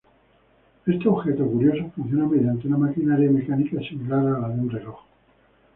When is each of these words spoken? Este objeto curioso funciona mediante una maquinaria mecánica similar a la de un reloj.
Este 0.87 1.07
objeto 1.07 1.45
curioso 1.45 1.91
funciona 1.95 2.25
mediante 2.25 2.67
una 2.67 2.77
maquinaria 2.79 3.29
mecánica 3.29 3.79
similar 3.87 4.25
a 4.35 4.39
la 4.39 4.49
de 4.49 4.59
un 4.59 4.71
reloj. 4.71 4.97